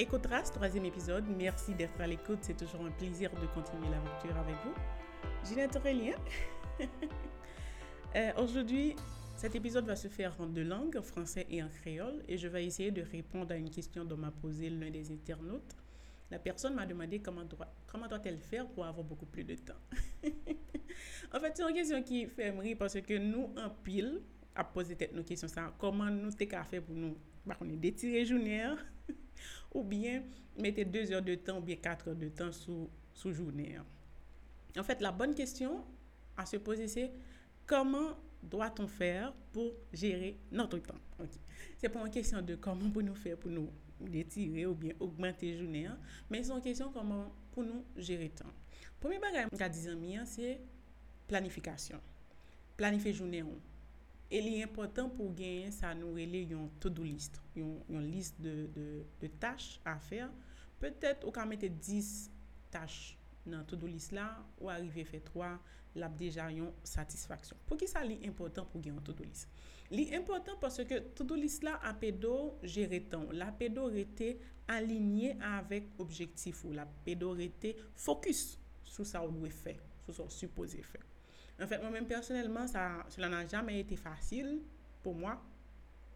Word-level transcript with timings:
Écoutras, 0.00 0.42
troisième 0.42 0.84
épisode. 0.84 1.24
Merci 1.36 1.74
d'être 1.74 2.00
à 2.00 2.06
l'écoute. 2.06 2.38
C'est 2.42 2.56
toujours 2.56 2.86
un 2.86 2.90
plaisir 2.92 3.32
de 3.32 3.46
continuer 3.48 3.88
l'aventure 3.90 4.36
avec 4.36 4.54
vous. 4.64 4.72
Ginette 5.44 5.74
Aurélien. 5.74 6.14
euh, 8.14 8.30
Aujourd'hui, 8.40 8.94
cet 9.34 9.56
épisode 9.56 9.86
va 9.86 9.96
se 9.96 10.06
faire 10.06 10.40
en 10.40 10.46
deux 10.46 10.62
langues, 10.62 10.96
en 10.96 11.02
français 11.02 11.48
et 11.50 11.60
en 11.64 11.68
créole, 11.68 12.22
et 12.28 12.38
je 12.38 12.46
vais 12.46 12.64
essayer 12.64 12.92
de 12.92 13.02
répondre 13.02 13.50
à 13.50 13.56
une 13.56 13.70
question 13.70 14.04
dont 14.04 14.16
m'a 14.16 14.30
posé 14.30 14.70
l'un 14.70 14.88
des 14.88 15.10
internautes. 15.10 15.74
La 16.30 16.38
personne 16.38 16.76
m'a 16.76 16.86
demandé 16.86 17.18
comment 17.18 17.42
doit, 17.42 17.66
comment 17.88 18.06
doit-elle 18.06 18.38
faire 18.38 18.68
pour 18.68 18.84
avoir 18.84 19.04
beaucoup 19.04 19.26
plus 19.26 19.42
de 19.42 19.56
temps? 19.56 19.82
en 21.34 21.40
fait, 21.40 21.56
c'est 21.56 21.68
une 21.68 21.74
question 21.74 22.00
qui 22.04 22.26
fait 22.26 22.50
rire 22.50 22.76
parce 22.78 23.00
que 23.00 23.18
nous, 23.18 23.52
en 23.56 23.70
pile, 23.82 24.22
à 24.54 24.62
poser 24.62 24.96
nos 25.12 25.24
questions 25.24 25.48
ça 25.48 25.74
comment 25.76 26.08
nous 26.08 26.30
t'es 26.30 26.46
faire 26.46 26.82
pour 26.84 26.94
nous? 26.94 27.16
Bah, 27.44 27.56
on 27.60 27.68
est 27.68 27.76
d'étirer 27.76 28.24
journée 28.24 28.60
hein? 28.62 28.78
ou 29.74 29.82
bien 29.82 30.22
mettez 30.56 30.84
2 30.84 31.12
heures 31.12 31.22
de 31.22 31.34
temps 31.34 31.58
ou 31.58 31.62
bien 31.62 31.76
4 31.76 32.08
heures 32.08 32.16
de 32.16 32.28
temps 32.28 32.52
sous, 32.52 32.88
sous 33.12 33.32
journée. 33.32 33.76
En 34.76 34.82
fait, 34.82 35.00
la 35.00 35.12
bonne 35.12 35.34
question 35.34 35.84
à 36.36 36.46
se 36.46 36.56
poser, 36.56 36.88
c'est 36.88 37.10
comment 37.66 38.16
doit-on 38.42 38.86
faire 38.86 39.32
pour 39.52 39.72
gérer 39.92 40.36
notre 40.52 40.78
temps? 40.78 40.94
Okay. 41.18 41.38
C'est 41.76 41.88
pas 41.88 42.00
une 42.00 42.10
question 42.10 42.40
de 42.42 42.54
comment 42.54 42.88
pour 42.90 43.02
nous 43.02 43.14
faire 43.14 43.36
pour 43.36 43.50
nous 43.50 43.70
détirer 44.00 44.66
ou 44.66 44.74
bien 44.74 44.92
augmenter 45.00 45.56
journée, 45.58 45.86
hein? 45.86 45.98
mais 46.30 46.42
c'est 46.42 46.52
une 46.52 46.60
question 46.60 46.90
comment 46.92 47.32
pour 47.52 47.64
nous 47.64 47.84
gérer 47.96 48.24
le 48.24 48.30
temps. 48.30 48.52
Premier 49.00 49.18
bagage 49.18 49.48
qu'a 49.56 49.68
dit 49.68 49.86
c'est 50.26 50.60
planification. 51.26 52.00
Planifier 52.76 53.12
journée. 53.12 53.44
E 54.28 54.42
li 54.44 54.58
important 54.60 55.08
pou 55.16 55.32
genyen 55.36 55.72
sa 55.72 55.94
nou 55.96 56.18
rele 56.18 56.42
yon 56.50 56.66
to-do 56.82 57.06
list, 57.06 57.38
yon, 57.56 57.78
yon 57.88 58.04
list 58.12 58.36
de, 58.44 58.66
de, 58.74 58.86
de 59.22 59.30
tache 59.40 59.80
a 59.88 59.96
fer. 60.04 60.28
Petet 60.82 61.24
ou 61.24 61.32
ka 61.34 61.46
mette 61.48 61.70
10 61.72 62.28
tache 62.72 63.16
nan 63.48 63.64
to-do 63.68 63.88
list 63.88 64.12
la, 64.12 64.28
ou 64.60 64.68
arrive 64.68 65.06
fe 65.08 65.22
3, 65.30 65.54
lap 65.98 66.20
deja 66.20 66.50
yon 66.52 66.74
satisfaksyon. 66.86 67.56
Pou 67.64 67.80
ki 67.80 67.88
sa 67.88 68.04
li 68.04 68.20
important 68.28 68.68
pou 68.68 68.84
genyen 68.84 69.00
to-do 69.06 69.24
list? 69.24 69.48
Li 69.88 70.10
important 70.12 70.60
parce 70.60 70.84
ke 70.84 71.00
to-do 71.16 71.38
list 71.40 71.64
la 71.64 71.78
apedo 71.88 72.58
jere 72.60 73.00
tan. 73.08 73.30
la 73.32 73.48
pedo 73.56 73.88
rete 73.88 74.34
alinye 74.68 75.38
avèk 75.56 75.94
objektif 76.04 76.66
ou 76.68 76.76
la 76.76 76.84
pedo 77.06 77.32
rete 77.38 77.72
fokus 77.96 78.58
sou 78.84 79.08
sa 79.08 79.24
ou 79.24 79.32
lwe 79.32 79.48
fe, 79.48 79.78
sou 80.04 80.12
sa 80.12 80.28
ou 80.28 80.34
suppose 80.34 80.84
fe. 80.84 81.00
En 81.60 81.66
fait, 81.66 81.78
moi-même, 81.80 82.06
personnellement, 82.06 82.66
ça, 82.66 83.04
cela 83.08 83.28
n'a 83.28 83.46
jamais 83.46 83.80
été 83.80 83.96
facile 83.96 84.60
pour 85.02 85.14
moi. 85.14 85.42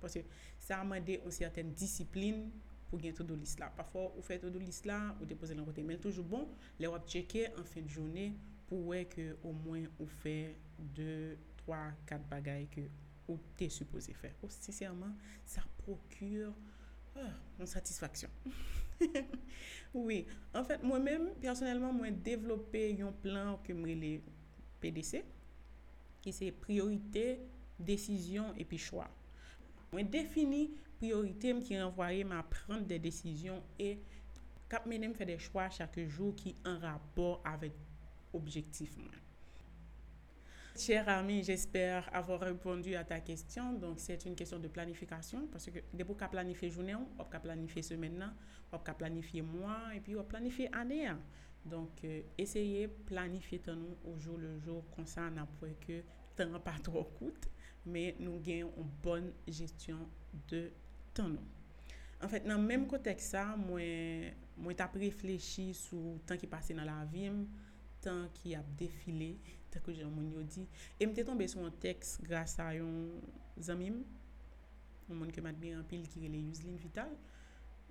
Parce 0.00 0.14
que 0.14 0.20
ça 0.58 0.80
a 0.80 0.84
demandé 0.84 1.20
une 1.24 1.30
certaine 1.30 1.72
discipline 1.72 2.50
pour 2.88 2.98
gagner 2.98 3.14
tout 3.14 3.24
de 3.24 3.34
liste 3.34 3.58
là. 3.60 3.72
Parfois, 3.76 4.12
vous 4.14 4.22
faites 4.22 4.40
tout 4.40 4.50
de 4.50 4.58
liste 4.58 4.86
là, 4.86 5.14
vous 5.18 5.26
déposez 5.26 5.54
dans 5.54 5.64
côté. 5.64 5.82
Mais 5.82 5.96
toujours 5.96 6.24
bon, 6.24 6.48
les 6.78 6.86
web 6.86 7.02
checker 7.06 7.48
en 7.58 7.64
fin 7.64 7.80
de 7.82 7.88
journée 7.88 8.34
pour 8.66 8.80
voir 8.80 9.08
que 9.08 9.36
au 9.44 9.52
moins 9.52 9.82
vous 9.98 10.06
fait 10.06 10.54
2, 10.78 11.36
3, 11.58 11.76
4 12.06 12.28
bagailles 12.28 12.68
que 12.68 12.80
vous 13.26 13.38
êtes 13.60 13.70
supposé 13.70 14.12
faire. 14.14 14.32
Oh, 14.42 14.46
sincèrement, 14.48 15.14
ça 15.44 15.62
procure 15.78 16.52
oh, 17.16 17.20
une 17.60 17.66
satisfaction. 17.66 18.30
oui, 19.94 20.26
en 20.54 20.64
fait, 20.64 20.82
moi-même, 20.82 21.30
personnellement, 21.40 21.92
moi 21.92 22.10
développé 22.10 23.00
un 23.02 23.12
plan 23.12 23.58
que 23.62 23.74
je 23.74 24.20
PDC, 24.82 25.22
ki 26.24 26.34
se 26.34 26.50
priorite, 26.64 27.38
desisyon 27.78 28.56
epi 28.58 28.80
chwa. 28.82 29.06
Mwen 29.92 30.10
defini 30.12 30.66
priorite 30.98 31.54
m 31.54 31.62
ki 31.64 31.78
renvoye 31.78 32.24
m 32.26 32.34
ap 32.38 32.50
prent 32.54 32.88
de 32.90 32.98
desisyon 33.02 33.62
e 33.80 33.94
kap 34.68 34.88
menem 34.90 35.14
fe 35.16 35.28
de 35.28 35.38
chwa 35.40 35.68
chake 35.72 36.08
jou 36.08 36.34
ki 36.36 36.56
an 36.68 36.82
rapor 36.82 37.38
avek 37.48 37.78
objektif 38.36 38.98
mwen. 38.98 39.24
Cher 40.78 41.08
ami, 41.08 41.42
j'espère 41.42 42.08
avoir 42.14 42.38
répondu 42.38 42.94
à 42.94 43.02
ta 43.02 43.18
question. 43.18 43.72
Donc, 43.72 43.98
c'est 43.98 44.24
une 44.26 44.36
question 44.36 44.60
de 44.60 44.68
planification 44.68 45.48
parce 45.50 45.66
que 45.66 45.80
dès 45.92 46.04
qu'à 46.04 46.28
planifier 46.28 46.70
journée, 46.70 46.94
on 46.94 47.24
peut 47.24 47.38
planifier 47.40 47.82
semaine, 47.82 48.32
on 48.70 48.78
peut 48.78 48.92
planifier 48.96 49.42
mois 49.42 49.92
et 49.96 49.98
puis 49.98 50.14
on 50.14 50.20
peut 50.20 50.28
planifier 50.28 50.72
année. 50.72 51.08
Donk, 51.70 52.02
euh, 52.04 52.22
eseye 52.40 52.88
planifiye 53.08 53.62
tan 53.64 53.78
nou 53.80 54.14
oujou 54.14 54.38
le 54.40 54.56
jour 54.64 54.82
konsan 54.94 55.32
an 55.32 55.44
apwe 55.44 55.74
ke 55.84 56.02
tan 56.38 56.54
an 56.56 56.62
pa 56.64 56.76
tro 56.84 57.04
koute, 57.18 57.50
me 57.88 58.10
nou 58.18 58.42
gen 58.44 58.64
yon 58.64 58.90
bon 59.04 59.30
gestyon 59.46 60.04
de 60.50 60.68
tan 61.16 61.32
nou. 61.36 61.54
An 62.18 62.30
fèt 62.32 62.48
nan 62.50 62.64
menm 62.66 62.88
kotek 62.90 63.20
sa, 63.22 63.44
mwen, 63.58 64.34
mwen 64.58 64.78
tap 64.78 64.96
reflechi 64.98 65.70
sou 65.78 66.16
tan 66.26 66.40
ki 66.40 66.50
pase 66.50 66.74
nan 66.74 66.88
la 66.90 67.04
vim, 67.12 67.44
tan 68.02 68.26
ki 68.34 68.56
ap 68.58 68.66
defile, 68.80 69.36
tan 69.70 69.84
ki 69.86 69.94
jan 70.00 70.10
moun 70.10 70.32
yo 70.34 70.42
di. 70.42 70.66
E 70.98 71.06
mte 71.06 71.24
tombe 71.26 71.46
sou 71.50 71.66
an 71.68 71.76
teks 71.82 72.16
grasa 72.26 72.72
yon 72.74 73.20
zanmim, 73.62 74.02
moun 75.12 75.30
ke 75.34 75.44
madmir 75.44 75.78
an 75.78 75.86
pil 75.88 76.04
ki 76.10 76.24
rele 76.24 76.42
Yuzlin 76.42 76.80
Vital, 76.82 77.14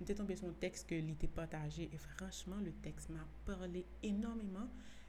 mte 0.00 0.16
tombe 0.16 0.36
sou 0.36 0.50
an 0.50 0.56
teks 0.60 0.84
ke 0.88 0.98
li 1.02 1.14
te 1.20 1.28
pataje, 1.32 1.88
e 1.88 2.00
franchman, 2.02 2.64
le 2.64 2.72
teks 2.84 3.08
m'a 3.12 3.24
parle 3.46 3.84
enormeman, 4.04 4.68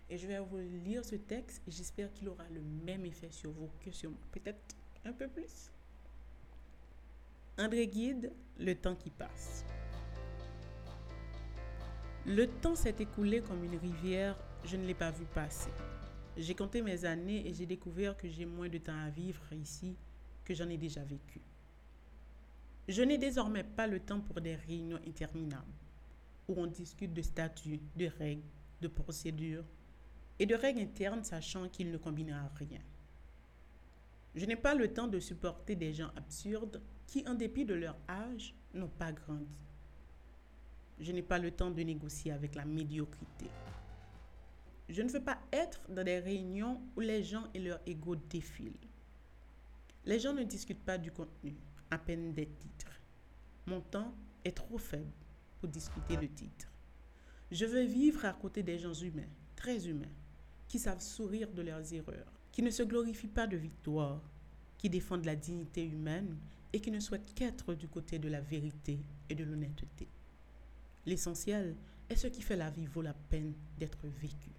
e 0.09 0.17
je 0.17 0.27
vais 0.27 0.39
vous 0.39 0.59
lire 0.85 1.05
ce 1.05 1.15
teks, 1.15 1.61
et 1.67 1.71
j'espère 1.71 2.11
qu'il 2.13 2.29
aura 2.29 2.47
le 2.49 2.61
même 2.61 3.05
effet 3.05 3.31
sur 3.31 3.51
vous 3.51 3.69
que 3.83 3.91
sur 3.91 4.11
moi. 4.11 4.19
Peut-être 4.31 4.75
un 5.05 5.13
peu 5.13 5.27
plus. 5.27 5.71
André 7.57 7.87
Guide, 7.87 8.31
Le 8.59 8.73
temps 8.73 8.95
qui 8.95 9.11
passe. 9.11 9.63
Le 12.25 12.47
temps 12.47 12.75
s'est 12.75 12.95
écoulé 12.99 13.41
comme 13.41 13.63
une 13.63 13.77
rivière 13.77 14.35
je 14.67 14.75
ne 14.75 14.85
l'ai 14.85 14.93
pas 14.93 15.11
vu 15.11 15.25
passer. 15.25 15.71
J'ai 16.35 16.53
compté 16.53 16.81
mes 16.81 17.05
années 17.05 17.47
et 17.47 17.53
j'ai 17.53 17.65
découvert 17.65 18.17
que 18.17 18.27
j'ai 18.27 18.45
moins 18.45 18.69
de 18.69 18.77
temps 18.77 18.99
à 18.99 19.09
vivre 19.09 19.41
ici 19.53 19.95
que 20.43 20.53
j'en 20.53 20.69
ai 20.69 20.77
déjà 20.77 21.03
vécu. 21.03 21.41
Je 22.87 23.01
n'ai 23.01 23.17
désormais 23.17 23.63
pas 23.63 23.85
le 23.85 23.99
temps 23.99 24.21
pour 24.21 24.39
des 24.39 24.55
réunions 24.55 24.99
interminables 25.05 25.65
où 26.47 26.53
on 26.57 26.67
discute 26.67 27.13
de 27.13 27.21
statuts, 27.21 27.81
de 27.97 28.05
règles, 28.05 28.43
de 28.81 28.87
procédures 28.87 29.65
et 30.39 30.45
de 30.45 30.55
règles 30.55 30.81
internes 30.81 31.23
sachant 31.23 31.67
qu'ils 31.67 31.91
ne 31.91 31.97
combinent 31.97 32.31
à 32.31 32.49
rien. 32.55 32.79
Je 34.35 34.45
n'ai 34.45 34.55
pas 34.55 34.75
le 34.75 34.93
temps 34.93 35.07
de 35.07 35.19
supporter 35.19 35.75
des 35.75 35.93
gens 35.93 36.11
absurdes 36.15 36.81
qui, 37.07 37.27
en 37.27 37.33
dépit 37.33 37.65
de 37.65 37.73
leur 37.73 37.97
âge, 38.07 38.53
n'ont 38.73 38.87
pas 38.87 39.11
grandi. 39.11 39.45
Je 40.99 41.11
n'ai 41.11 41.23
pas 41.23 41.39
le 41.39 41.51
temps 41.51 41.71
de 41.71 41.81
négocier 41.81 42.31
avec 42.31 42.55
la 42.55 42.65
médiocrité. 42.65 43.47
Je 44.89 45.01
ne 45.01 45.09
veux 45.09 45.23
pas 45.23 45.39
être 45.51 45.81
dans 45.89 46.03
des 46.03 46.19
réunions 46.19 46.79
où 46.95 47.01
les 47.01 47.23
gens 47.23 47.47
et 47.53 47.59
leur 47.59 47.79
ego 47.85 48.15
défilent. 48.15 48.71
Les 50.05 50.19
gens 50.19 50.33
ne 50.33 50.43
discutent 50.43 50.85
pas 50.85 50.97
du 50.97 51.11
contenu, 51.11 51.55
à 51.91 51.97
peine 51.97 52.33
des 52.33 52.47
titres. 52.47 53.01
Mon 53.65 53.81
temps 53.81 54.13
est 54.43 54.55
trop 54.55 54.77
faible 54.77 55.11
pour 55.59 55.69
discuter 55.69 56.17
de 56.17 56.27
titres. 56.27 56.71
Je 57.51 57.65
veux 57.65 57.83
vivre 57.83 58.25
à 58.25 58.33
côté 58.33 58.63
des 58.63 58.77
gens 58.77 58.93
humains, 58.93 59.29
très 59.55 59.87
humains, 59.87 60.11
qui 60.67 60.79
savent 60.79 61.01
sourire 61.01 61.51
de 61.51 61.61
leurs 61.61 61.93
erreurs, 61.93 62.31
qui 62.51 62.61
ne 62.61 62.69
se 62.69 62.83
glorifient 62.83 63.27
pas 63.27 63.47
de 63.47 63.57
victoire, 63.57 64.21
qui 64.77 64.89
défendent 64.89 65.25
la 65.25 65.35
dignité 65.35 65.85
humaine 65.85 66.37
et 66.73 66.81
qui 66.81 66.91
ne 66.91 66.99
souhaitent 66.99 67.33
qu'être 67.33 67.73
du 67.73 67.87
côté 67.87 68.19
de 68.19 68.27
la 68.27 68.41
vérité 68.41 68.99
et 69.29 69.35
de 69.35 69.43
l'honnêteté. 69.43 70.07
L'essentiel 71.05 71.75
est 72.09 72.15
ce 72.15 72.27
qui 72.27 72.41
fait 72.41 72.55
la 72.55 72.69
vie 72.69 72.85
vaut 72.85 73.01
la 73.01 73.13
peine 73.13 73.53
d'être 73.77 74.07
vécue. 74.07 74.51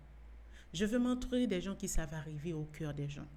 Je 0.72 0.84
veux 0.84 0.98
m'entourer 0.98 1.46
des 1.46 1.60
gens 1.60 1.76
qui 1.76 1.88
savent 1.88 2.14
arriver 2.14 2.52
au 2.52 2.64
cœur 2.64 2.94
des 2.94 3.08
gens. 3.08 3.28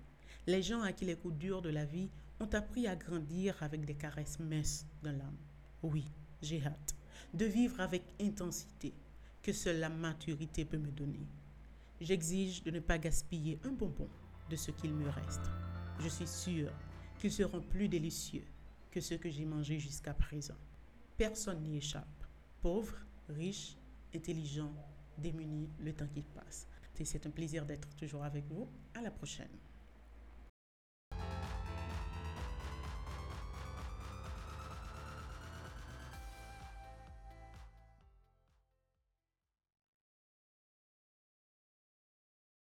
Les 0.48 0.62
gens 0.62 0.82
à 0.82 0.92
qui 0.92 1.06
les 1.06 1.16
coups 1.16 1.36
durs 1.36 1.62
de 1.62 1.70
la 1.70 1.86
vie 1.86 2.10
ont 2.42 2.54
appris 2.54 2.88
à 2.88 2.96
grandir 2.96 3.56
avec 3.62 3.86
des 3.86 3.94
caresses 3.94 4.40
minces 4.40 4.86
dans 5.04 5.12
l'âme. 5.12 5.38
Oui, 5.84 6.06
j'ai 6.42 6.64
hâte 6.66 6.96
de 7.34 7.46
vivre 7.46 7.80
avec 7.80 8.04
intensité 8.20 8.94
que 9.42 9.54
seule 9.54 9.80
la 9.80 9.90
maturité 9.90 10.66
peut 10.66 10.78
me 10.78 10.92
donner. 10.92 11.28
J'exige 12.02 12.64
de 12.64 12.72
ne 12.72 12.80
pas 12.80 12.98
gaspiller 12.98 13.60
un 13.64 13.72
bonbon 13.72 14.10
de 14.50 14.56
ce 14.56 14.72
qu'il 14.72 14.94
me 14.94 15.08
reste. 15.08 15.52
Je 16.00 16.10
suis 16.10 16.28
sûre 16.28 16.72
qu'ils 17.20 17.32
seront 17.32 17.62
plus 17.62 17.88
délicieux 17.88 18.46
que 18.90 19.00
ceux 19.00 19.18
que 19.18 19.30
j'ai 19.30 19.46
mangés 19.46 19.80
jusqu'à 19.80 20.14
présent. 20.14 20.58
Personne 21.18 21.62
n'y 21.62 21.78
échappe. 21.78 22.26
Pauvre, 22.62 22.96
riche, 23.30 23.78
intelligent, 24.14 24.74
démuni, 25.18 25.70
le 25.80 25.94
temps 25.94 26.08
qui 26.08 26.24
passe. 26.24 26.68
C'est 27.04 27.26
un 27.26 27.32
plaisir 27.32 27.66
d'être 27.66 27.96
toujours 27.96 28.24
avec 28.24 28.46
vous. 28.46 28.68
À 28.94 29.02
la 29.02 29.10
prochaine. 29.10 29.50